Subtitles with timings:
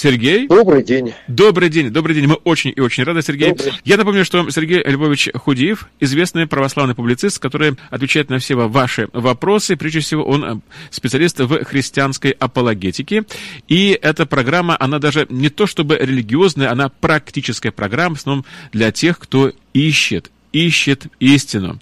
[0.00, 0.48] Сергей?
[0.48, 1.12] Добрый день.
[1.28, 2.26] Добрый день, добрый день.
[2.26, 3.50] Мы очень и очень рады, Сергей.
[3.50, 3.74] Добрый.
[3.84, 9.76] Я напомню, что Сергей Львович Худиев, известный православный публицист, который отвечает на все ваши вопросы.
[9.76, 10.56] Прежде всего, он э,
[10.88, 13.24] специалист в христианской апологетике.
[13.68, 18.92] И эта программа, она даже не то чтобы религиозная, она практическая программа, в основном для
[18.92, 21.78] тех, кто ищет, ищет истину,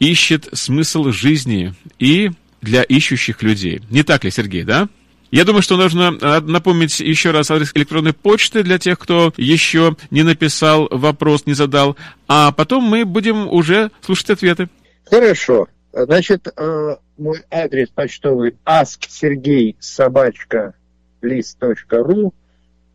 [0.00, 3.82] ищет смысл жизни и для ищущих людей.
[3.88, 4.88] Не так ли, Сергей, да?
[5.32, 9.96] Я думаю, что нужно а, напомнить еще раз адрес электронной почты для тех, кто еще
[10.10, 11.96] не написал вопрос, не задал,
[12.28, 14.68] а потом мы будем уже слушать ответы.
[15.06, 15.68] Хорошо.
[15.92, 20.74] Значит, э, мой адрес почтовый asksergey собачка
[21.22, 22.34] лист.ру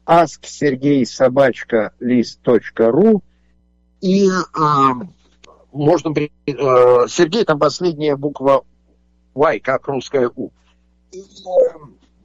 [0.06, 3.24] asksergey собачка лист.ру
[4.02, 4.60] и э,
[5.72, 6.14] можно...
[6.46, 8.64] Э, Сергей, там последняя буква
[9.34, 10.52] Y, как русская У.
[11.12, 11.24] И, э,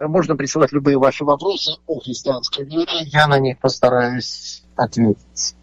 [0.09, 5.55] можно присылать любые ваши вопросы о христианской вере, я на них постараюсь ответить.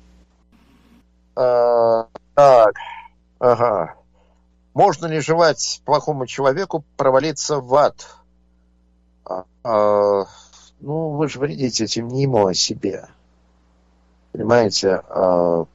[1.35, 2.73] Э, так,
[3.39, 3.95] ага.
[4.73, 8.07] Можно ли желать плохому человеку провалиться в ад?
[9.25, 10.25] А, а,
[10.79, 13.07] ну, вы же вредите этим не ему, а себе.
[14.31, 15.01] Понимаете?
[15.09, 15.65] А,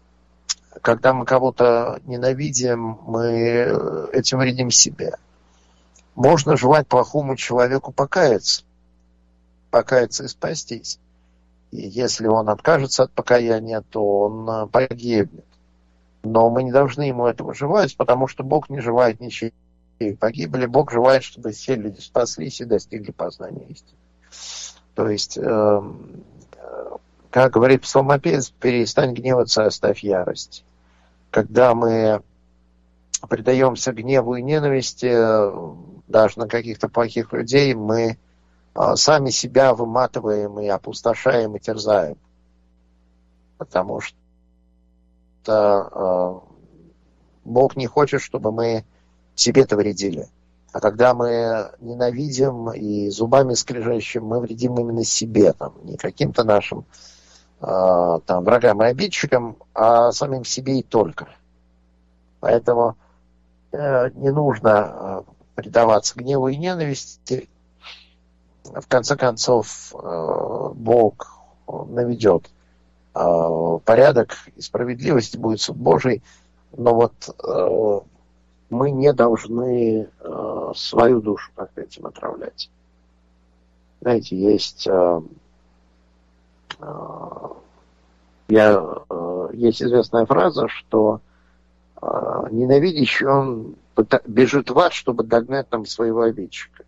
[0.81, 5.17] когда мы кого-то ненавидим, мы этим вредим себе.
[6.15, 8.63] Можно желать плохому человеку покаяться.
[9.71, 10.99] Покаяться и спастись.
[11.73, 15.45] И если он откажется от покаяния, то он э, погибнет.
[16.23, 19.53] Но мы не должны ему этого желать, потому что Бог не желает ничьей
[20.19, 20.67] погибли.
[20.67, 23.99] Бог желает, чтобы все люди спаслись и достигли познания истины.
[24.95, 25.83] То есть, э,
[27.31, 30.65] как говорит псалмопевец, перестань гневаться, оставь ярость.
[31.31, 32.23] Когда мы
[33.29, 35.13] предаемся гневу и ненависти,
[36.09, 38.19] даже на каких-то плохих людей, мы
[38.75, 42.17] а, сами себя выматываем и опустошаем и терзаем.
[43.59, 44.17] Потому что
[45.47, 46.41] а,
[47.45, 48.85] Бог не хочет, чтобы мы
[49.35, 50.29] себе-то вредили.
[50.73, 56.85] А когда мы ненавидим и зубами скрежещем, мы вредим именно себе, там, не каким-то нашим
[57.61, 61.29] э, там, врагам и обидчикам, а самим себе и только.
[62.41, 63.04] Поэтому э,
[64.15, 65.25] не нужно
[65.55, 67.49] предаваться гневу и ненависти,
[68.65, 72.51] в конце концов э, Бог наведет
[73.15, 76.23] э, порядок и справедливость, будет суд Божий,
[76.77, 78.01] но вот э,
[78.71, 80.09] мы не должны
[80.75, 82.71] свою душу как-то этим отравлять.
[84.01, 84.87] Знаете, есть
[88.49, 88.95] я,
[89.53, 91.21] есть известная фраза, что
[92.51, 93.77] ненавидящий, он
[94.27, 96.85] бежит в ад, чтобы догнать там своего обидчика.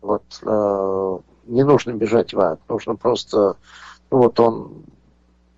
[0.00, 3.56] Вот э, не нужно бежать в ад, нужно просто,
[4.10, 4.84] ну вот он,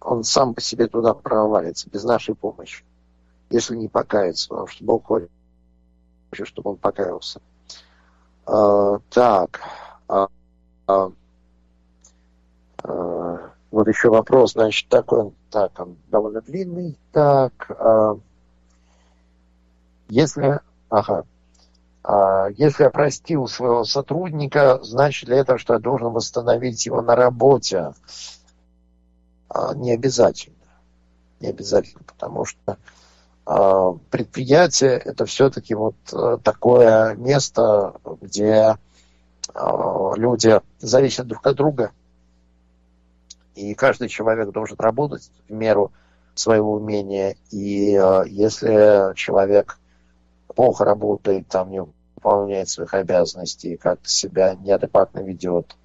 [0.01, 2.85] он сам по себе туда провалится, без нашей помощи,
[3.51, 5.31] если не покается, потому что Бог хочет,
[6.43, 7.41] чтобы он покаялся.
[8.47, 9.61] Э, так,
[13.73, 18.15] вот еще вопрос, значит, такой, так, он довольно длинный, так, э,
[20.09, 21.25] если, ага,
[22.05, 27.15] а, если я простил своего сотрудника, значит ли это, что я должен восстановить его на
[27.15, 27.95] работе?
[29.49, 30.57] А, не обязательно.
[31.41, 32.77] Не обязательно, потому что
[33.47, 35.95] а, предприятие это все-таки вот
[36.43, 38.77] такое место, где
[39.55, 41.93] люди зависят друг от друга.
[43.55, 45.93] И каждый человек должен работать в меру
[46.35, 47.37] своего умения.
[47.51, 49.79] И а, если человек
[50.55, 55.77] плохо работает, там не выполняет своих обязанностей, как себя неадекватно ведет,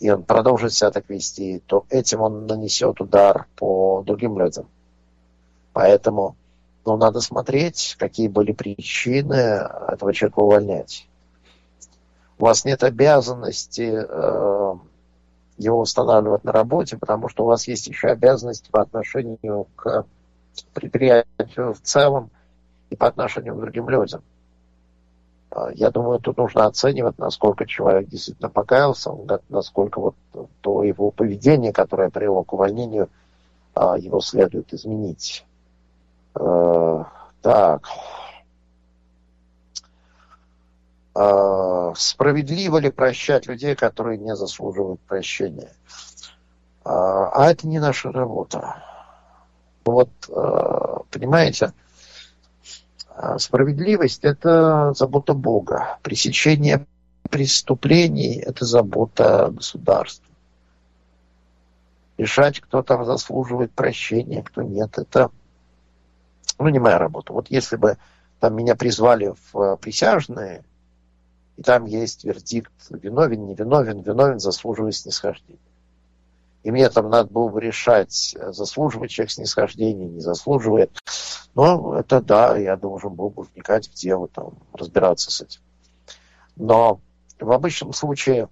[0.00, 4.68] и он продолжит себя так вести, то этим он нанесет удар по другим людям.
[5.72, 6.36] Поэтому
[6.84, 11.06] ну, надо смотреть, какие были причины этого человека увольнять.
[12.38, 14.74] У вас нет обязанности э,
[15.58, 20.06] его устанавливать на работе, потому что у вас есть еще обязанности по отношению к
[20.74, 22.30] предприятию в целом–
[22.92, 24.22] и по отношению к другим людям.
[25.50, 29.12] А, я думаю, тут нужно оценивать, насколько человек действительно покаялся,
[29.48, 30.14] насколько вот
[30.60, 33.08] то его поведение, которое привело к увольнению,
[33.74, 35.46] а, его следует изменить.
[36.34, 37.06] А,
[37.40, 37.88] так.
[41.14, 45.72] Справедливо ли прощать людей, которые не заслуживают прощения?
[46.84, 48.82] А это не наша работа.
[49.84, 50.10] Вот,
[51.10, 51.74] понимаете,
[53.14, 55.98] а справедливость– это забота Бога.
[56.02, 56.86] Пресечение
[57.28, 60.24] преступлений– это забота государства.
[62.16, 65.30] Решать, кто там заслуживает прощения, кто нет, это
[66.58, 67.32] ну, не моя работа.
[67.32, 67.98] Вот если бы
[68.38, 70.62] там меня призвали в э, присяжные,
[71.56, 75.58] и там есть вердикт виновен, не виновен, заслуживает снисхождения.
[76.62, 80.96] И мне там надо было бы решать, заслуживает человек снисхождения, не заслуживает.
[81.54, 85.60] Но это да, я должен был бы вникать в дело, там, разбираться с этим.
[86.56, 87.00] Но
[87.40, 88.48] в обычном случае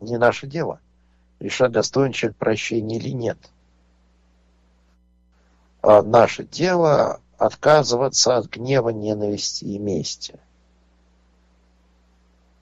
[0.00, 0.80] не наше дело
[1.40, 3.38] решать, достоин человек прощения или нет.
[5.82, 10.38] А наше дело отказываться от гнева, ненависти и мести.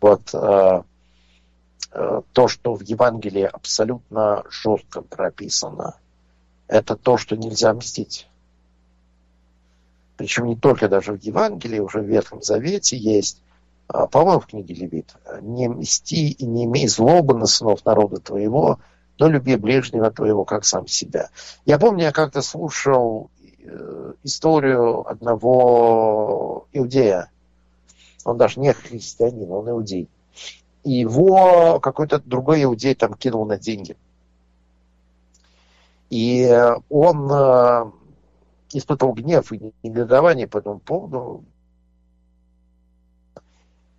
[0.00, 0.83] Вот э,
[1.93, 5.97] э, то, что в Евангелии абсолютно жестко прописано,
[6.69, 8.29] это то, что нельзя мстить.
[10.17, 13.41] Причем не только даже в Евангелии, уже в Ветхом Завете есть,
[13.93, 18.79] э, по-моему, в книге Левит, «Не мсти и не имей злобы на сынов народа твоего,
[19.19, 21.31] но люби ближнего твоего, как сам себя».
[21.65, 23.31] Я помню, я как-то слушал
[23.65, 27.31] э, историю одного иудея,
[28.29, 30.09] он даже не христианин, он иудей.
[30.85, 33.97] И его какой-то другой иудей там кинул на деньги.
[36.11, 36.49] И
[36.89, 37.91] он э,
[38.73, 41.45] испытывал гнев и негодование по этому поводу.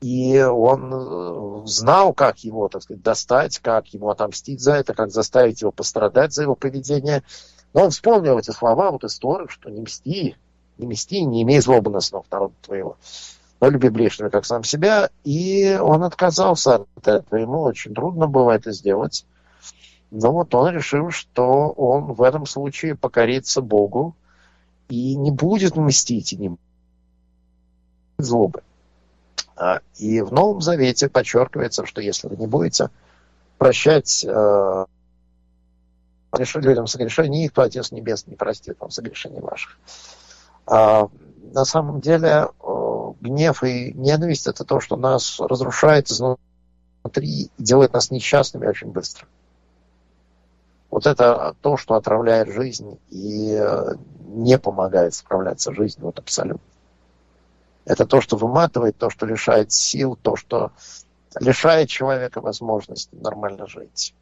[0.02, 5.12] И он э, знал, как его, так сказать, достать, как ему отомстить за это, как
[5.12, 7.24] заставить его пострадать за его поведение.
[7.74, 10.36] Но он вспомнил эти слова, вот историю, что не мсти,
[10.78, 12.98] не мсти, не имей злобы на снов народа твоего
[13.60, 17.40] но люби ближнего как сам себя, и он отказался от этого.
[17.40, 19.26] Ему очень трудно было это сделать.
[20.12, 24.16] Но вот он решил, что он в этом случае покорится Богу
[24.88, 26.52] и не будет мстить, и
[28.18, 28.64] злобы.
[29.56, 32.90] А, и в Новом Завете подчеркивается, что если вы не будете
[33.58, 34.86] прощать э,
[36.56, 39.78] людям согрешения, их, то Отец Небес не простит вам согрешений ваших.
[40.66, 41.10] А,
[41.54, 42.48] на самом деле
[43.22, 49.28] гнев и ненависть это то, что нас разрушает изнутри делает нас несчастными очень быстро.
[50.90, 53.94] Вот это то, что отравляет жизнь и э,
[54.26, 56.68] не помогает справляться с жизнью вот абсолютно.
[57.86, 60.72] Это то, что выматывает, то, что лишает сил, то, что
[61.40, 64.14] лишает человека возможности нормально жить.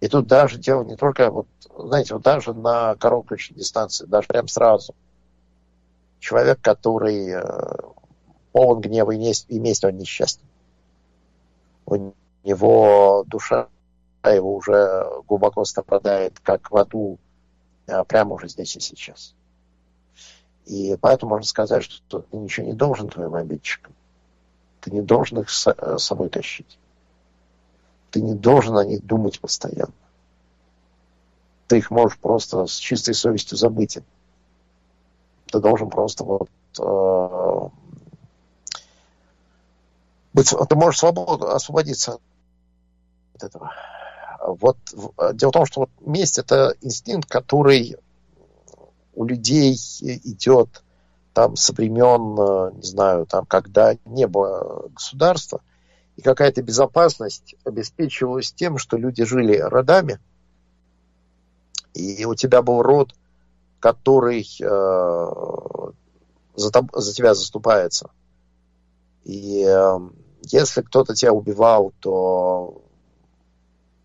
[0.00, 1.46] И тут даже дело не только, вот,
[1.76, 4.94] знаете, вот даже на короткой дистанции, даже прям сразу–
[6.20, 7.42] человек, который э,
[8.52, 10.42] полон гнева и мести, и мести, он несчастен.
[11.86, 12.12] У
[12.44, 13.68] него душа
[14.24, 17.18] его уже глубоко страдает, как в аду,
[17.86, 19.34] э, прямо уже здесь и сейчас.
[20.66, 23.94] И поэтому можно сказать, что ты ничего не должен твоим обидчикам.
[24.80, 26.78] Ты не должен их с э, собой тащить.
[28.10, 29.92] Ты не должен о них думать постоянно.
[31.68, 33.98] Ты их можешь просто с чистой совестью забыть
[35.56, 37.68] ты должен просто вот э,
[40.34, 42.18] быть, ты можешь свободу, освободиться
[43.34, 43.72] от этого.
[44.46, 44.76] Вот
[45.32, 47.96] дело в том, что вот месть это инстинкт, который
[49.14, 50.82] у людей идет
[51.32, 55.62] там со времен, э, не знаю, там, когда не было государства,
[56.16, 60.18] и какая-то безопасность обеспечивалась тем, что люди жили родами,
[61.94, 63.14] и у тебя был род–
[63.80, 65.90] который э,
[66.54, 68.10] за, за тебя заступается.
[69.24, 69.98] И э,
[70.42, 72.82] если кто-то тебя убивал, то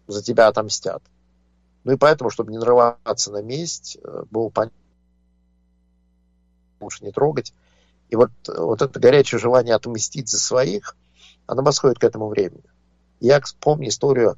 [0.08, 1.02] за тебя отомстят.
[1.84, 4.78] Ну и поэтому, чтобы не нарываться на месть, э, было понятно,
[6.80, 7.54] лучше не трогать.
[8.10, 10.96] И вот, вот это горячее желание отмстить за своих,
[11.48, 12.64] оно восходит к этому времени.
[13.20, 14.38] Я вспомню историю,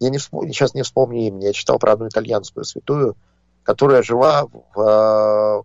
[0.00, 3.16] я не вспомню, сейчас не вспомню имени, я читал про одну итальянскую святую,
[3.64, 5.62] которая жила в э,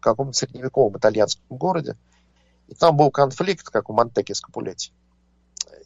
[0.00, 1.96] каком-то средневековом итальянском городе.
[2.68, 4.90] И там был конфликт, как у Монтеки Капулетти.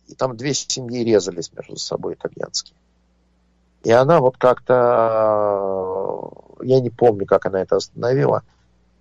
[0.06, 2.76] И там две семьи резались между собой итальянские.
[3.82, 4.74] И она вот как-то,
[6.62, 8.42] я не помню, как она это остановила,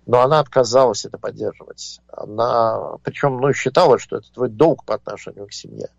[0.06, 2.00] но она отказалась это поддерживать.
[2.08, 5.90] Она, причем, ну, считала, что это твой долг по отношению к семье,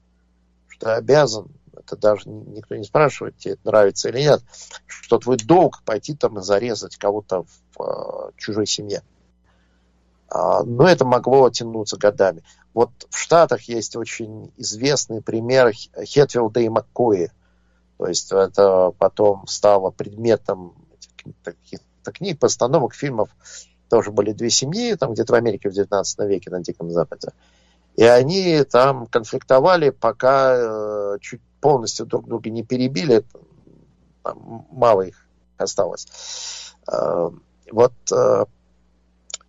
[0.68, 1.48] что ты обязан
[1.78, 4.42] это даже никто не спрашивает, тебе это нравится или нет,
[4.86, 9.04] что твой долг пойти там и зарезать кого-то в э, чужой семье.
[10.30, 12.44] А, но это могло тянуться годами.
[12.74, 17.32] Вот в Штатах есть очень известный пример Хетфилда и Маккои.
[17.98, 20.74] То есть это потом стало предметом
[21.44, 23.30] каких-то книг, постановок, фильмов.
[23.90, 27.34] Тоже были две семьи, там где-то в Америке в 19 веке на Диком Западе.
[27.98, 33.24] И они там конфликтовали, пока э, чуть полностью друг друга не перебили.
[34.24, 35.26] Там мало их
[35.58, 36.74] осталось.
[36.92, 37.30] Э,
[37.72, 38.46] вот э,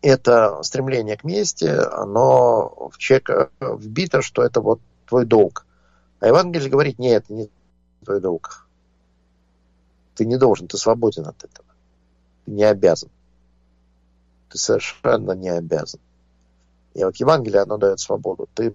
[0.02, 5.66] это стремление к мести, оно в человека вбито, что это вот твой долг.
[6.20, 7.50] А Евангелие говорит, нет, это не
[8.04, 8.66] твой долг.
[10.14, 11.66] Ты не должен, ты свободен от этого.
[12.44, 13.10] Ты не обязан.
[14.50, 16.00] Ты совершенно не обязан.
[16.94, 18.48] И вот Евангелие, оно дает свободу.
[18.54, 18.74] Ты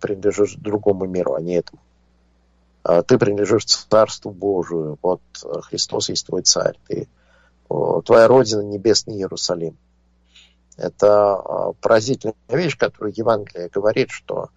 [0.00, 1.80] принадлежишь другому миру, а не этому.
[2.84, 4.98] А ты принадлежишь Царству Божию.
[5.02, 5.22] Вот
[5.62, 6.78] Христос есть твой царь.
[6.86, 7.08] Ты,
[7.68, 9.78] твоя родина небесный Иерусалим.
[10.76, 14.50] Это а, поразительная вещь, которую Евангелие говорит, что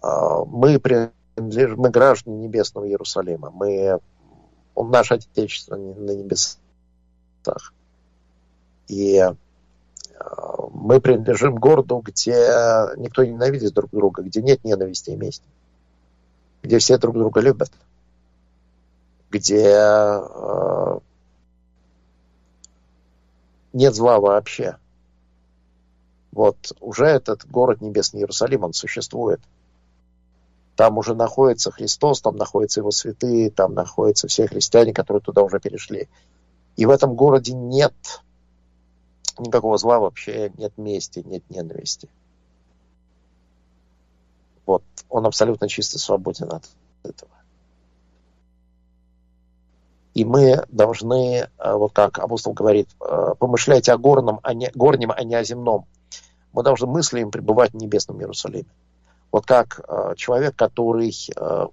[0.00, 3.50] а, мы принадлежим, мы граждане небесного Иерусалима.
[3.50, 3.98] Мы,
[4.74, 7.74] он наше Отечество на небесах.
[8.86, 9.22] И
[10.72, 12.34] мы принадлежим городу, где
[12.96, 15.44] никто не ненавидит друг друга, где нет ненависти и мести,
[16.68, 17.72] где все друг друга любят,
[19.30, 20.98] где э,
[23.72, 24.76] нет зла вообще.
[26.30, 29.40] Вот уже этот город Небесный Иерусалим, он существует.
[30.76, 35.60] Там уже находится Христос, там находятся его святые, там находятся все христиане, которые туда уже
[35.60, 36.06] перешли.
[36.76, 37.94] И в этом городе нет
[39.38, 42.10] никакого зла вообще, нет мести, нет ненависти.
[44.68, 46.62] Вот, он абсолютно чисто свободен от
[47.02, 47.30] этого.
[50.12, 55.10] И мы должны, э, вот как апостол говорит, э, помышлять о горном, а не, горнем,
[55.10, 55.86] а не о земном.
[56.52, 58.68] Мы должны мыслями пребывать в небесном Иерусалиме.
[59.32, 61.14] Вот как э, человек, который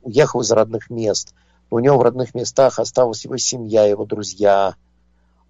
[0.01, 1.35] уехал из родных мест,
[1.69, 4.75] у него в родных местах осталась его семья, его друзья,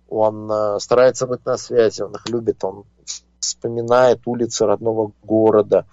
[0.10, 2.86] он старается быть на связи, он их любит, он
[3.40, 5.86] вспоминает улицы родного города,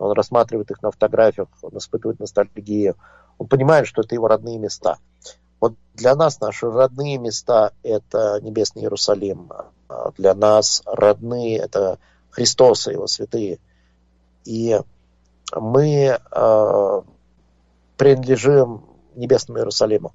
[0.00, 2.96] он рассматривает их на фотографиях, он испытывает ностальгию,
[3.38, 4.98] он понимает, что это его родные места.
[5.60, 9.52] Вот для нас наши родные места– это небесный Иерусалим,
[10.16, 11.98] для нас родные– это
[12.30, 13.58] Христос и его святые.
[14.44, 14.80] И
[15.54, 17.02] мы э,
[17.98, 20.14] принадлежим небесному Иерусалиму.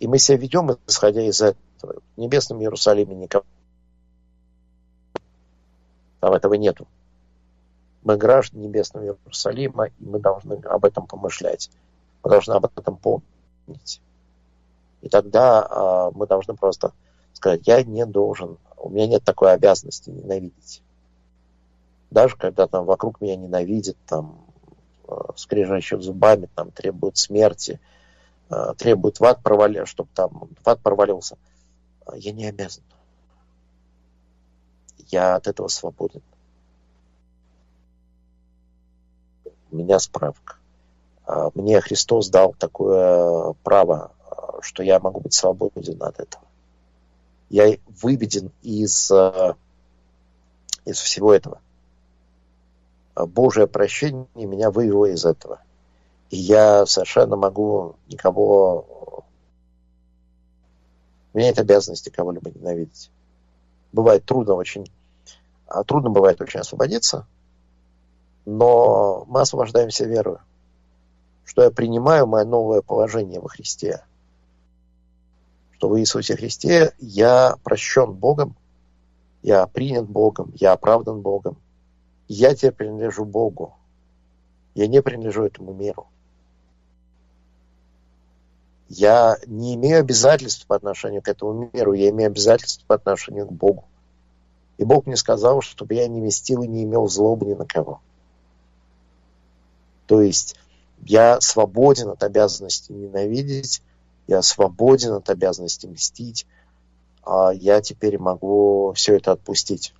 [0.00, 3.44] И мы себя ведем, исходя из этого в небесном Иерусалиме никого.
[6.18, 6.88] Там этого нету.
[8.02, 11.70] Мы граждане небесного Иерусалима, и мы должны об этом помышлять.
[12.22, 14.00] Мы должны об этом помнить.
[15.02, 16.92] И тогда э, мы должны просто
[17.32, 20.82] сказать, я не должен, у меня нет такой обязанности ненавидеть.
[22.10, 24.44] Даже когда там вокруг меня ненавидят, там,
[25.08, 27.80] э, скрежещут зубами, там, требуют смерти,
[28.50, 31.36] э, требуют в ад провалил, чтобы там в ад провалился–
[32.16, 32.82] я не обязан.
[35.08, 36.22] Я от этого свободен.
[39.70, 40.56] У меня справка.
[41.24, 46.44] А, мне Христос дал такое право, а, что я могу быть свободен от этого.
[47.48, 49.56] Я выведен из, а,
[50.84, 51.60] из всего этого.
[53.14, 55.60] Божье прощение меня вывело из этого.
[56.30, 59.24] И я совершенно могу никого
[61.32, 63.10] у меня нет обязанности кого-либо ненавидеть.
[63.92, 64.90] Бывает трудно очень,
[65.66, 67.26] а трудно бывает очень освободиться,
[68.56, 70.40] но мы освобождаемся верою,
[71.44, 74.04] что я принимаю мое новое положение во Христе,
[75.72, 78.56] что в Иисусе Христе я прощен Богом,
[79.42, 81.56] я принят Богом, я оправдан Богом,
[82.28, 83.74] я теперь принадлежу Богу,
[84.74, 86.06] я не принадлежу этому миру
[88.90, 93.52] я не имею обязательств по отношению к этому миру, я имею обязательства по отношению к
[93.52, 93.84] Богу.
[94.78, 98.00] И Бог мне сказал, чтобы я не местил и не имел злобы ни на кого.
[100.10, 100.56] То есть
[101.02, 103.80] я свободен от обязанности ненавидеть,
[104.26, 106.48] я свободен от обязанности мстить,
[107.22, 109.94] а я теперь могу все это отпустить.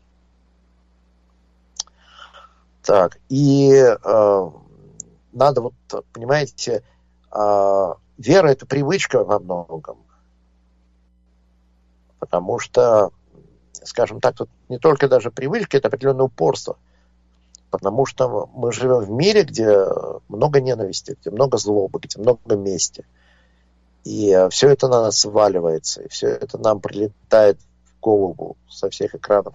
[2.82, 4.50] Так, и э,
[5.32, 5.74] надо вот,
[6.12, 6.82] понимаете,
[7.30, 9.98] э, вера– это привычка во многом.
[12.18, 13.12] Потому что,
[13.84, 16.78] скажем так, тут не только даже привычка, это определенное упорство.
[17.70, 19.86] Потому что мы живем в мире, где
[20.28, 23.04] много ненависти, где много злобы, где много мести.
[24.04, 29.14] И все это на нас сваливается, и все это нам прилетает в голову со всех
[29.14, 29.54] экранов.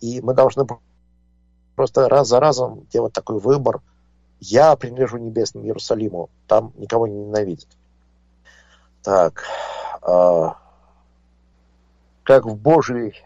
[0.00, 0.66] И мы должны
[1.74, 3.80] просто раз за разом делать такой выбор–
[4.44, 7.68] я принадлежу небесному Иерусалиму, там никого не ненавидят.
[9.02, 9.44] Так,
[10.02, 10.48] э,
[12.24, 13.22] как в Божьей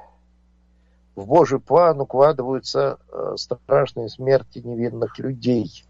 [1.17, 5.85] в Божий план укладываются э, страшные смерти невинных людей.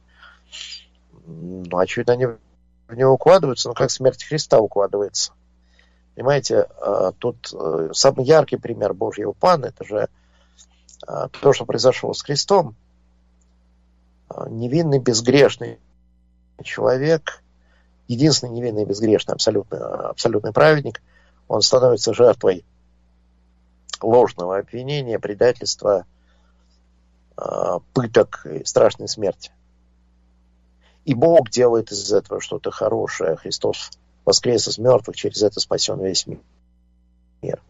[1.26, 5.33] Ну, очевидно, они в него укладываются, но как смерть Христа укладывается.
[6.14, 10.09] Понимаете, э, тут э, самый яркий пример Божьего плана, это же
[11.42, 12.75] то, что произошло с Христом.
[14.49, 15.78] Невинный, безгрешный
[16.64, 17.42] человек,
[18.09, 21.02] единственный невинный безгрешный абсолютный, абсолютный праведник,
[21.49, 22.64] он становится жертвой
[24.04, 26.06] ложного обвинения, предательства,
[27.36, 29.52] а, пыток и страшной смерти.
[31.04, 33.36] И Бог делает из этого что-то хорошее.
[33.36, 33.90] Христос
[34.24, 37.62] воскрес из мертвых, через это спасен весь мир.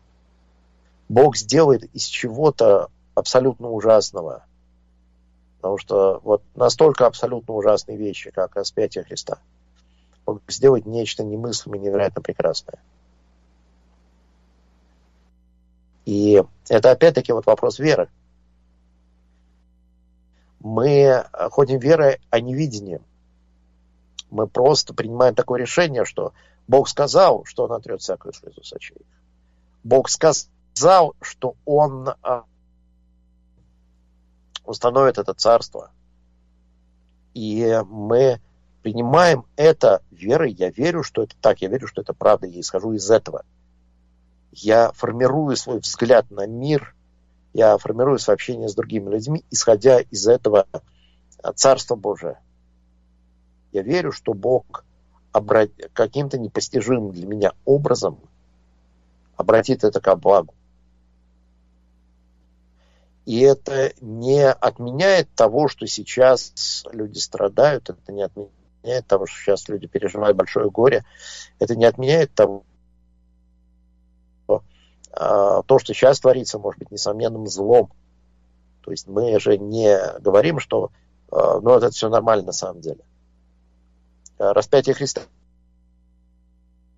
[1.08, 4.44] Бог сделает из чего-то абсолютно ужасного.
[5.56, 9.38] Потому что вот настолько абсолютно ужасные вещи, как распятие Христа,
[10.24, 12.78] Бог сделает нечто немыслимое, невероятно прекрасное.
[16.06, 18.08] И это опять-таки вот вопрос веры.
[20.60, 23.02] Мы ходим верой, а не видением.
[24.30, 26.32] Мы просто принимаем такое решение, что
[26.68, 28.72] Бог сказал, что Он отрет всякую слезу с.
[29.82, 32.44] Бог сказал, что Он а,
[34.64, 35.90] установит это царство.
[37.34, 38.40] И мы
[38.82, 40.52] принимаем это верой.
[40.52, 41.62] Я верю, что это так.
[41.62, 42.46] Я верю, что это правда.
[42.46, 43.44] Я исхожу из этого–
[44.56, 46.94] я формирую свой взгляд на мир,
[47.52, 50.66] я формирую свое общение с другими людьми, исходя из этого
[51.54, 52.40] Царства Божия.
[53.72, 54.84] Я верю, что Бог
[55.92, 58.18] каким-то непостижимым для меня образом
[59.36, 60.54] обратит это ко благу.
[63.26, 69.68] И это не отменяет того, что сейчас люди страдают, это не отменяет того, что сейчас
[69.68, 71.04] люди переживают большое горе,
[71.58, 72.64] это не отменяет того,
[75.18, 77.90] то, что сейчас творится, может быть несомненным злом.
[78.82, 80.90] То есть мы же не говорим, что
[81.30, 83.00] а, ну, это все нормально на самом деле.
[84.38, 85.22] А, распятие Христа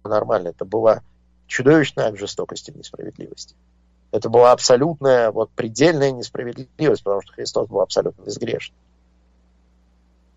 [0.04, 0.48] нормально.
[0.48, 1.02] Это была
[1.46, 3.54] чудовищная жестокость и несправедливость.
[4.10, 8.74] Это была абсолютная, вот предельная несправедливость, потому что Христос был абсолютно безгрешен.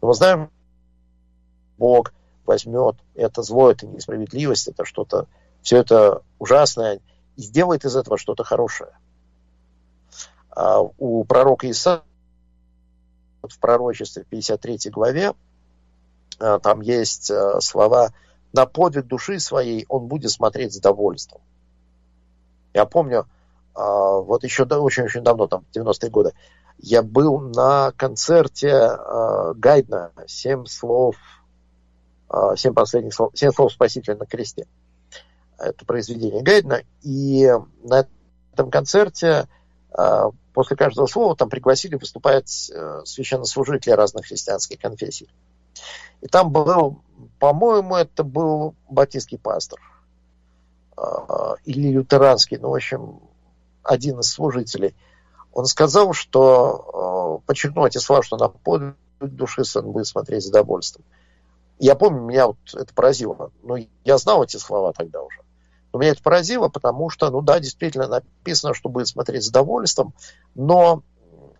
[0.01, 0.49] Но мы знаем,
[1.77, 2.13] Бог
[2.45, 5.27] возьмет это зло, это несправедливость, это что-то,
[5.61, 6.99] все это ужасное,
[7.41, 8.91] сделает из этого что-то хорошее.
[10.49, 12.03] А у пророка Иса
[13.41, 15.33] в пророчестве 53 главе
[16.39, 18.13] а, там есть а, слова
[18.53, 21.41] «на подвиг души своей он будет смотреть с довольством».
[22.73, 23.27] Я помню,
[23.73, 26.33] а, вот еще очень-очень давно, там, 90-е годы,
[26.77, 28.97] я был на концерте
[29.55, 31.15] Гайдна «Семь слов»,
[32.55, 34.65] «Семь последних слов», «Семь слов Спасителя на кресте»
[35.61, 37.51] это произведение Гайдна, и
[37.83, 38.07] на
[38.53, 39.47] этом концерте
[39.91, 45.29] а, после каждого слова там пригласили выступать э, священнослужители разных христианских конфессий.
[46.21, 47.01] И там был,
[47.39, 49.79] по-моему, это был баптистский пастор
[50.97, 53.19] а, или лютеранский, ну, в общем,
[53.83, 54.95] один из служителей.
[55.53, 60.49] Он сказал, что а, подчеркнул эти слова, что на подвиг души сын будет смотреть с
[60.49, 61.05] удовольствием.
[61.79, 63.51] Я помню, меня вот это поразило.
[63.63, 65.41] Но я знал эти слова тогда уже.
[65.93, 70.13] Но меня это поразило, потому что, ну да, действительно написано, что будет смотреть с удовольствием,
[70.55, 71.03] но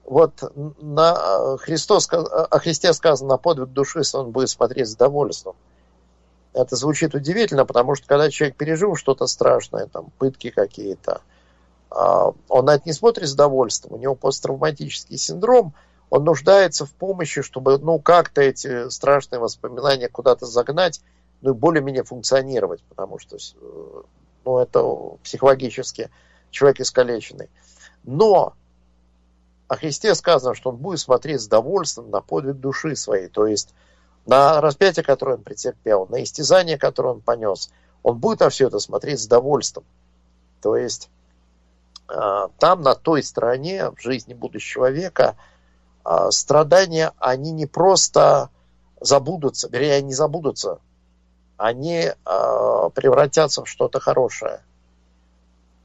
[0.06, 0.44] вот
[0.82, 5.56] на Христос, о Христе сказано, на подвиг души он будет смотреть с удовольствием.
[6.54, 11.22] Это звучит удивительно, потому что когда человек пережил что-то страшное, там, пытки какие-то,
[11.89, 15.74] а, он на это не смотрит с удовольствием, у него посттравматический синдром,
[16.10, 21.02] он нуждается в помощи, чтобы ну, как-то эти страшные воспоминания куда-то загнать,
[21.39, 24.02] ну и более-менее функционировать, потому что э,
[24.45, 24.84] ну, это
[25.23, 26.10] психологически
[26.49, 27.49] человек искалеченный.
[28.04, 28.54] Но
[29.67, 33.73] о Христе сказано, что он будет смотреть с довольством на подвиг души своей, то есть
[34.25, 37.71] на распятие, которое он претерпел, на истязание, которое он понес.
[38.04, 39.84] Он будет на все это смотреть с довольством.
[40.62, 41.10] То есть
[42.08, 45.38] а, там, на той стороне, в жизни будущего века,
[46.04, 48.49] а, страдания, они не просто
[48.99, 50.80] забудутся, вернее, они забудутся,
[51.62, 54.63] они э, превратятся в что-то хорошее.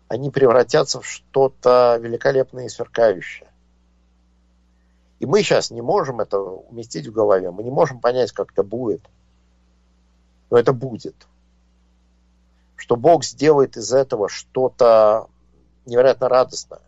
[0.08, 3.48] Они превратятся в что-то великолепное и сверкающее.
[5.18, 7.50] И мы сейчас не можем это уместить в голове.
[7.50, 9.02] Мы не можем понять, как это будет.
[10.48, 11.14] Но это будет.
[12.76, 15.28] Что Бог сделает из этого что-то
[15.84, 16.80] невероятно радостное.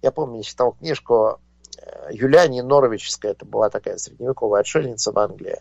[0.00, 1.38] Я помню, я читал книжку
[1.78, 5.60] э, Юлиани Норовичская, это была такая средневековая отшельница в Англии.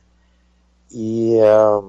[0.92, 1.82] И э,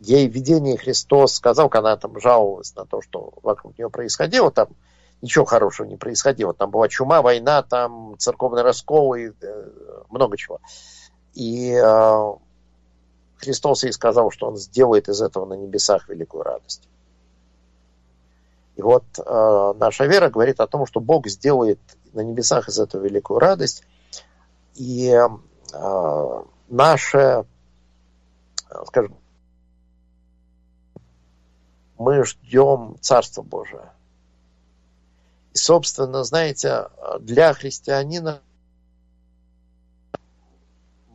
[0.00, 4.68] ей видение Христос сказал, когда она там жаловалась на то, что вокруг нее происходило, там
[5.22, 6.52] ничего хорошего не происходило.
[6.54, 9.70] Там была чума, война, там церковный раскол и э,
[10.10, 10.60] много чего.
[11.34, 12.32] И э,
[13.36, 16.88] Христос ей сказал, что Он сделает из этого на небесах великую радость.
[18.74, 21.80] И вот э, наша вера говорит о том, что Бог сделает
[22.12, 23.84] на небесах из этого великую радость.
[24.74, 27.44] И э, наше,
[28.86, 29.16] скажем,
[31.98, 33.92] мы ждем Царства Божия.
[35.52, 36.88] И, собственно, знаете,
[37.20, 38.40] для христианина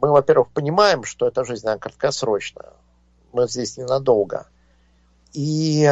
[0.02, 2.74] мы, во-первых, понимаем, что эта жизнь, она краткосрочная.
[3.32, 4.48] Мы здесь ненадолго.
[5.32, 5.90] И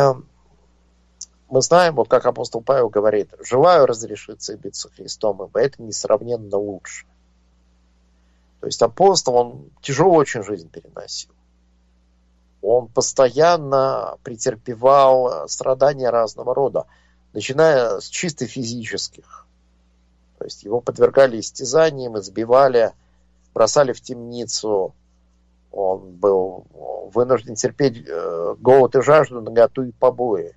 [1.50, 6.58] мы знаем, вот как апостол Павел говорит, желаю разрешиться и биться Христом, ибо это несравненно
[6.58, 7.06] лучше.
[8.60, 11.32] То есть апостол, он тяжело очень жизнь переносил.
[12.62, 16.86] Он постоянно претерпевал страдания разного рода,
[17.34, 19.47] начиная с чисто физических.
[20.38, 22.93] То есть его подвергали истязаниям, избивали,
[23.54, 24.93] бросали в темницу.
[25.71, 26.65] Он был
[27.13, 30.56] вынужден терпеть э, голод и жажду, наготу и побои.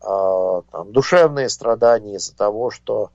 [0.00, 3.10] А, там, душевные страдания из-за того, что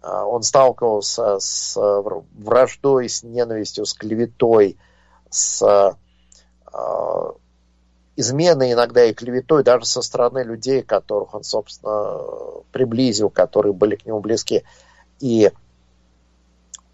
[0.00, 1.76] а, он сталкивался с
[2.34, 4.78] враждой, с ненавистью, с клеветой,
[5.30, 5.96] с
[8.16, 14.06] изменой иногда и клеветой даже со стороны людей, которых он, собственно, приблизил, которые были к
[14.06, 14.64] нему близки.
[15.20, 15.50] И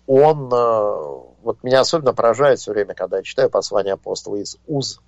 [0.06, 5.00] он, вот меня особенно поражает все время, когда я читаю послание апостола из Уз,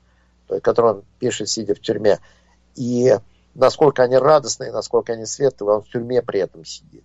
[0.63, 2.19] который он пишет, сидя в тюрьме.
[2.75, 3.19] И
[3.55, 7.05] насколько они радостные, насколько они светлые, он в тюрьме при этом сидит.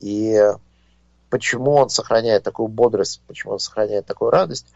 [0.00, 0.40] И
[1.30, 4.66] почему он сохраняет такую бодрость, почему он сохраняет такую радость?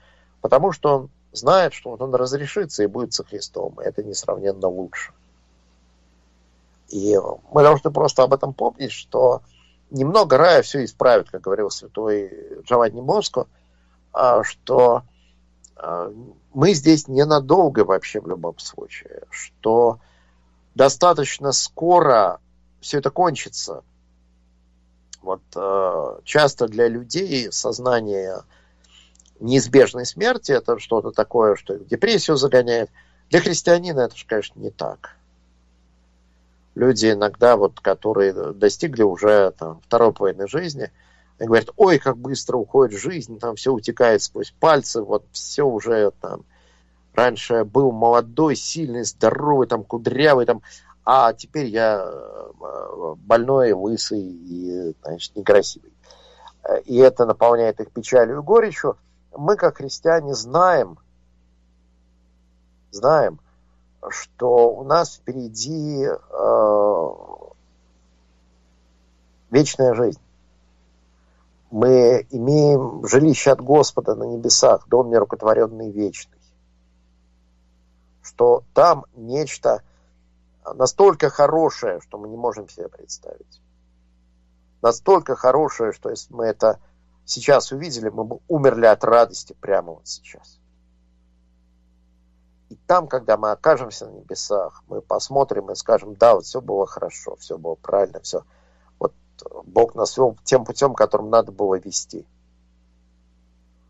[0.42, 3.80] Потому что он знает, что вот он разрешится и будет со Христом.
[3.80, 5.12] И это несравненно лучше.
[6.88, 7.18] И
[7.52, 9.40] мы должны просто об этом помнить, что
[9.90, 13.46] немного рая все исправит, как говорил святой Джованни Боско,
[14.12, 15.04] а что
[15.76, 16.12] а,
[16.52, 20.00] мы здесь ненадолго вообще в любом случае, что
[20.74, 22.40] достаточно скоро
[22.80, 23.84] все это кончится.
[25.22, 28.42] Вот э, часто для людей сознание
[29.42, 32.90] неизбежной смерти это что-то такое, что депрессию загоняет.
[33.30, 35.16] Для христианина это же, конечно, не так.
[36.74, 40.90] Люди иногда, вот, которые достигли уже там, второй половины жизни,
[41.38, 46.12] и говорят, ой, как быстро уходит жизнь, там все утекает сквозь пальцы, вот все уже
[46.20, 46.44] там.
[47.14, 50.62] Раньше был молодой, сильный, здоровый, там кудрявый, там,
[51.04, 55.92] а теперь я э, больной, лысый и, значит, некрасивый.
[56.84, 58.96] И это наполняет их печалью и горечью.
[59.36, 60.98] Мы, как христиане, знаем,
[62.90, 63.40] знаем,
[64.08, 67.08] что у нас впереди э,
[69.50, 70.20] вечная жизнь
[71.72, 76.38] мы имеем жилище от Господа на небесах, дом нерукотворенный вечный.
[78.20, 79.82] Что там нечто
[80.74, 83.62] настолько хорошее, что мы не можем себе представить.
[84.82, 86.78] Настолько хорошее, что если мы это
[87.24, 90.58] сейчас увидели, мы бы умерли от радости прямо вот сейчас.
[92.68, 96.86] И там, когда мы окажемся на небесах, мы посмотрим и скажем, да, вот все было
[96.86, 98.44] хорошо, все было правильно, все
[99.64, 102.26] Бог нас вел тем путем, которым надо было вести.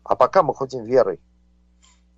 [0.03, 1.19] А пока мы ходим верой.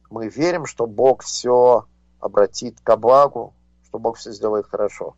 [0.10, 1.86] Мы верим, что Бог все
[2.20, 5.16] обратит ко благу, что Бог все сделает хорошо.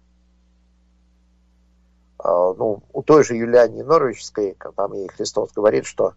[2.19, 6.13] А, ну, у той же Юлиане Норвичской, там ей Христос говорит, что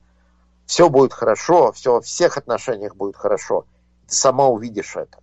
[0.66, 3.66] все будет хорошо, все во всех отношениях будет хорошо.
[4.06, 5.18] Ты сама увидишь это.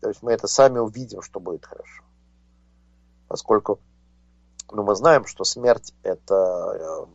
[0.00, 2.02] То есть мы это сами увидим, что будет хорошо.
[3.28, 3.78] Поскольку
[4.72, 7.06] но мы знаем, что смерть– это э,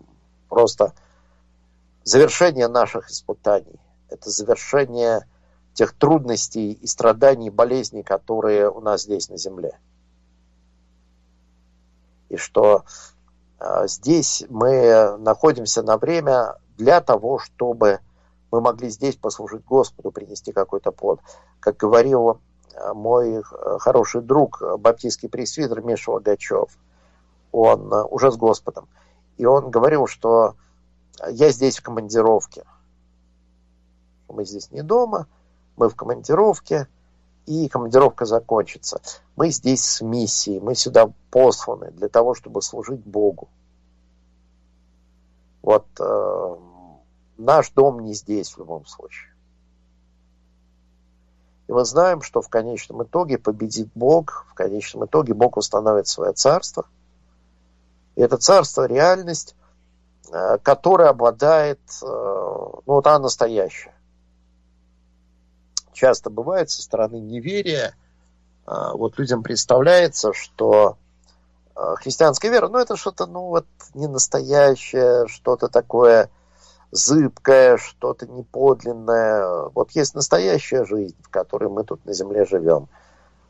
[0.48, 0.94] просто
[2.04, 3.80] завершение наших испытаний,
[4.10, 5.28] это завершение
[5.74, 9.78] тех трудностей и страданий, болезней, которые у нас здесь на земле.
[12.30, 12.84] И что
[13.60, 18.00] э, здесь мы находимся на время для того, чтобы
[18.52, 21.22] мы могли здесь послужить Господу, принести какой-то плод.
[21.60, 22.40] Как говорил
[22.74, 23.44] э, мой
[23.80, 26.70] хороший друг, баптистский пресвитер Миша Логачев–
[27.52, 28.88] он э, уже с Господом.
[29.38, 30.56] И он говорил, что
[31.30, 32.64] я здесь в командировке.
[34.28, 35.28] Мы здесь не дома,
[35.76, 36.88] мы в командировке,
[37.48, 39.02] и командировка закончится.
[39.38, 43.48] Мы здесь с миссией, мы сюда посланы для того, чтобы служить Богу.
[45.62, 46.56] Вот э,
[47.38, 49.34] наш дом не здесь в любом случае.
[51.68, 56.34] И мы знаем, что в конечном итоге победит Бог, в конечном итоге Бог установит свое
[56.34, 56.86] царство.
[58.16, 59.56] И это царство– реальность,
[60.32, 63.97] э, которая обладает, э, ну вот она настоящая.
[65.98, 67.96] Часто бывает со стороны неверия,
[68.68, 70.98] э, вот людям представляется, что
[71.96, 76.30] христианская вера, ну это что-то, ну вот не настоящее, что-то такое
[76.92, 79.70] зыбкое, что-то неподлинное.
[79.74, 82.90] Вот есть настоящая жизнь, в которой мы тут на земле живем.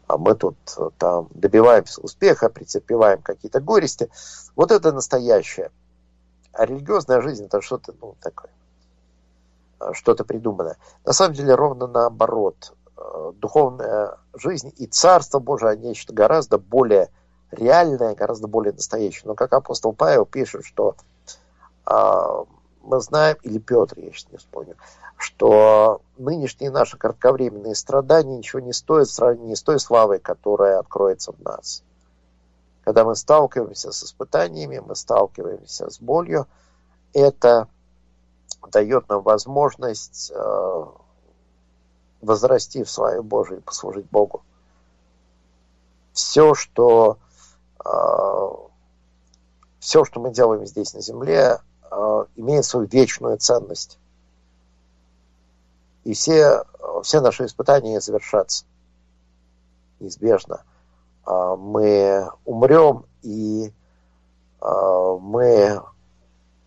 [0.08, 4.10] А мы тут э, там добиваемся успеха, претерпеваем какие-то горести.
[4.56, 5.70] Вот это настоящее.
[6.54, 8.52] А религиозная жизнь это что-то, ну, такое,
[9.94, 10.78] что-то придуманное.
[11.06, 12.74] На самом деле ровно наоборот.
[12.98, 17.10] Э, духовная жизнь и Царство Божие нечто гораздо более
[17.52, 19.24] реальное, гораздо более настоящее.
[19.26, 20.96] Но как апостол Павел пишет, что
[21.86, 22.44] а,
[22.82, 24.76] мы знаем, или Петр, я сейчас не вспомню,
[25.18, 31.32] что нынешние наши кратковременные страдания ничего не стоят в сравнении с той славой, которая откроется
[31.32, 31.84] в нас.
[32.84, 36.48] Когда мы сталкиваемся с испытаниями, мы сталкиваемся с болью,
[37.14, 37.68] это
[38.72, 40.86] дает нам возможность э,
[42.22, 44.44] возрасти в свою Божию и послужить Богу.
[46.14, 47.18] Все, что
[47.84, 47.90] э,
[49.80, 53.98] все, что мы делаем здесь на земле, Э, имеет свою вечную ценность.
[56.04, 56.64] И все,
[57.04, 58.66] все наши испытания завершатся
[60.00, 60.64] неизбежно.
[61.26, 63.74] Мы умрем, и
[64.62, 65.82] мы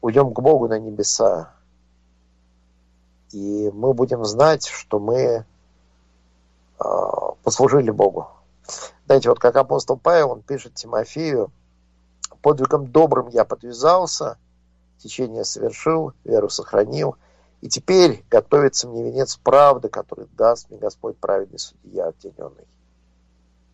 [0.02, 1.54] уйдем к Богу на небеса.
[3.32, 5.44] И мы будем знать, что мы
[6.78, 8.28] а, послужили Богу.
[9.06, 11.52] Знаете, вот как апостол Павел, он пишет Тимофею,
[12.42, 14.38] подвигом добрым я подвязался–
[15.00, 17.16] течение совершил, веру сохранил.
[17.60, 22.66] И теперь готовится мне венец правды, который даст мне Господь праведный судья обтененный.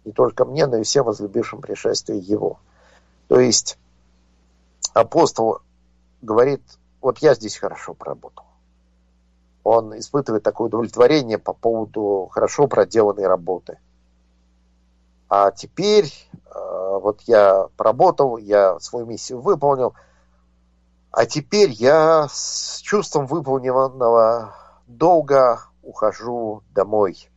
[0.05, 2.59] Не только мне, но и всем возлюбившим пришествие Его.
[3.29, 3.79] То есть
[4.93, 5.61] апостол
[6.23, 6.63] говорит,
[7.01, 8.45] вот я здесь хорошо поработал.
[9.67, 13.79] Он испытывает такое удовлетворение по поводу хорошо проделанной работы.
[15.29, 19.95] А теперь э, вот я поработал, я свою миссию выполнил–
[21.17, 24.55] а теперь я с чувством выполненного
[24.87, 27.31] долга ухожу домой.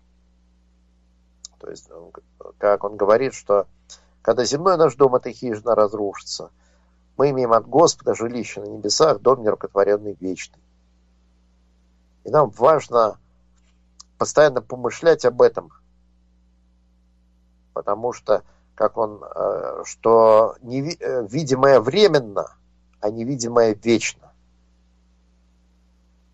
[1.59, 2.11] То есть, ну,
[2.57, 3.67] как он говорит, что
[4.21, 6.51] когда земной наш дом, эта хижина разрушится,
[7.15, 10.61] мы имеем от Господа жилище на небесах, дом нерукотворенный вечный.
[12.29, 13.17] И нам важно
[14.19, 15.71] постоянно помышлять об этом,
[17.73, 18.43] потому что,
[18.75, 21.23] как он, э, что э,
[21.79, 22.53] временно–
[23.01, 24.31] а невидимое вечно.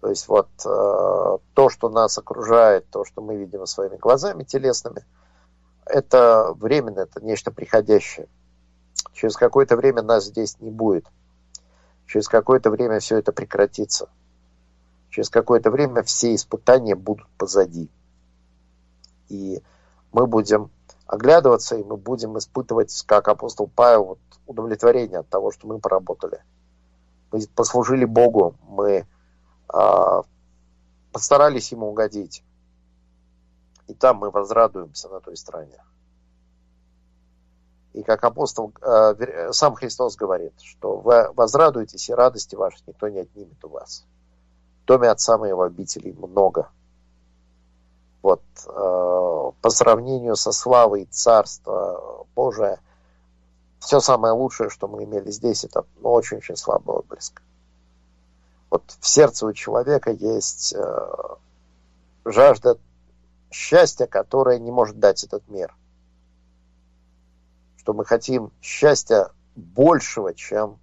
[0.01, 5.03] То есть вот э, то, что нас окружает, то, что мы видим своими глазами телесными,
[5.85, 8.27] это временно, это нечто приходящее.
[9.13, 11.05] Через какое-то время нас здесь не будет.
[12.07, 14.09] Через какое-то время все это прекратится.
[15.15, 17.89] Через какое-то время все испытания будут позади.
[19.29, 19.61] И
[20.11, 20.69] мы будем
[21.07, 26.43] оглядываться, и мы будем испытывать, как апостол Павел, вот, удовлетворение от того, что мы поработали–
[27.35, 29.05] мы послужили Богу, мы
[29.73, 30.21] э,
[31.11, 32.43] постарались Ему угодить.
[33.87, 35.83] И там мы возрадуемся на той стороне.
[37.93, 43.19] И как апостол, э, сам Христос говорит, что вы возрадуетесь, и радости вашей никто не
[43.19, 44.05] отнимет у вас.
[44.85, 46.69] Доме Отца моего обителей много.
[48.21, 52.79] Вот, э, по сравнению со славой Царства Божия,
[53.79, 57.41] все самое лучшее, что мы имели здесь, это ну, очень-очень слабый отблеск.
[58.69, 61.07] Вот в сердце у человека есть э,
[62.25, 62.79] жажда
[63.51, 65.75] счастья, которое не может дать этот мир.
[67.77, 70.79] Что мы хотим счастья большего, чем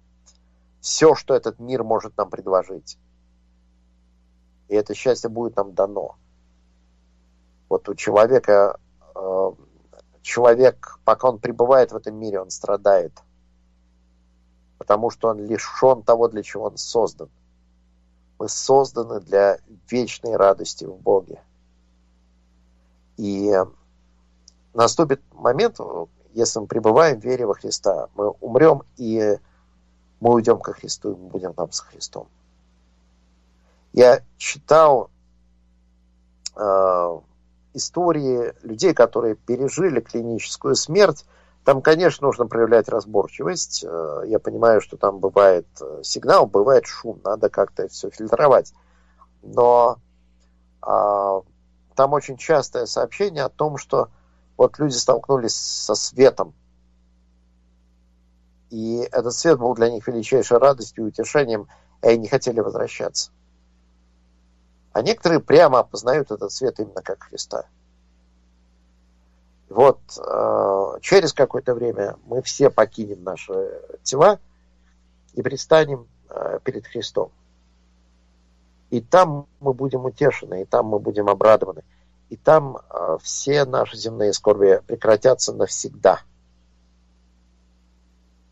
[0.79, 2.97] все, что этот мир может нам предложить.
[4.73, 6.15] И это счастье будет нам дано.
[7.69, 8.79] Вот у человека
[9.13, 9.51] э,
[10.23, 13.13] человек, пока он пребывает в этом мире, он страдает.
[14.79, 17.29] Потому что он лишен того, для чего он создан.
[18.39, 19.59] Мы созданы для
[19.91, 21.39] вечной радости в Боге.
[23.17, 23.53] И
[24.73, 25.77] наступит момент,
[26.33, 29.37] если мы пребываем в вере во Христа, мы умрем, и
[30.19, 32.27] мы уйдем ко Христу, и мы будем там со Христом.
[33.93, 35.09] Я читал
[36.55, 37.19] э,
[37.73, 41.25] истории людей, которые пережили клиническую смерть,
[41.63, 43.85] там, конечно, нужно проявлять разборчивость.
[43.87, 48.73] Э, я понимаю, что там бывает э, сигнал, бывает шум, надо как-то все фильтровать.
[49.41, 49.97] Но
[50.81, 51.41] а,
[51.95, 54.09] там очень частое сообщение о том, что
[54.57, 56.53] вот люди столкнулись со светом.
[58.69, 61.67] И этот свет был для них величайшей радостью и утешением,
[62.01, 63.31] и они не хотели возвращаться.
[64.93, 67.65] А некоторые прямо опознают этот свет именно как Христа.
[69.69, 74.39] Вот э, через какое-то время мы все покинем наши тела
[75.33, 77.31] и предстанем э, перед Христом.
[78.91, 81.83] И там мы будем утешены, и там мы будем обрадованы.
[82.29, 86.21] И там э, все наши земные скорби прекратятся навсегда.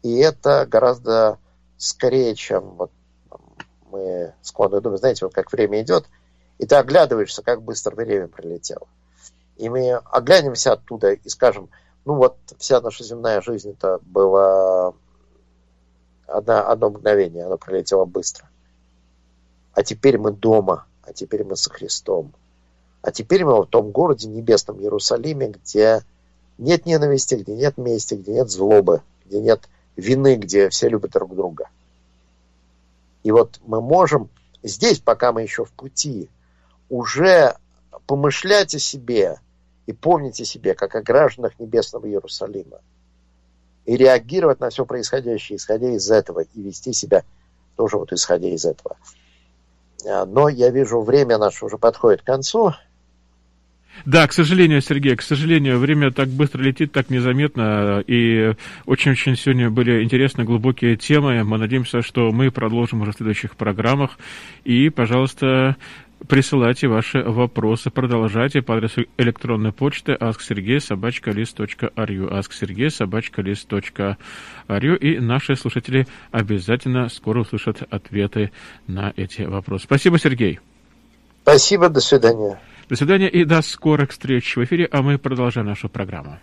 [0.01, 1.37] И это гораздо
[1.77, 2.91] скорее, чем вот
[3.91, 6.07] мы склонны думать, знаете, вот как время идет,
[6.61, 8.87] и ты оглядываешься, как быстро время пролетело.
[9.57, 11.69] И мы оглянемся оттуда и скажем,
[12.05, 14.95] ну вот вся наша земная жизнь это было
[16.27, 18.47] одно, одно мгновение, оно пролетело быстро
[19.73, 22.33] а теперь мы дома, а теперь мы со Христом.
[23.01, 26.03] А теперь мы в том городе небесном Иерусалиме, где
[26.57, 31.35] нет ненависти, где нет мести, где нет злобы, где нет вины, где все любят друг
[31.35, 31.69] друга.
[33.23, 34.29] И вот мы можем
[34.61, 36.29] здесь, пока мы еще в пути,
[36.91, 37.55] уже
[38.05, 39.39] помышлять о себе
[39.85, 42.81] и помнить о себе, как о гражданах небесного Иерусалима.
[43.85, 47.23] И реагировать на все происходящее, исходя из этого, и вести себя
[47.77, 48.97] тоже вот исходя из этого.
[50.05, 52.73] А, но я вижу, время наше уже подходит к концу.
[54.05, 59.69] Да, к сожалению, Сергей, к сожалению, время так быстро летит, так незаметно, и очень-очень сегодня
[59.69, 61.43] были интересные, глубокие темы.
[61.43, 64.17] Мы надеемся, что мы продолжим уже в следующих программах.
[64.63, 65.75] И, пожалуйста,
[66.27, 77.41] Присылайте ваши вопросы, продолжайте по адресу электронной почты asksergey.sobachkalist.ru asksergey.sobachkalist.ru И наши слушатели обязательно скоро
[77.41, 78.51] услышат ответы
[78.85, 79.85] на эти вопросы.
[79.85, 80.59] Спасибо, Сергей.
[81.41, 82.59] Спасибо, до свидания.
[82.87, 86.37] До свидания и до скорых встреч в эфире, а мы продолжаем нашу программу.